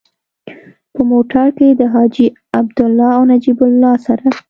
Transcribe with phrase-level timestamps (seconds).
[0.93, 2.27] په موټر کې له حاجي
[2.59, 4.25] عبدالله او نجیب الله سره.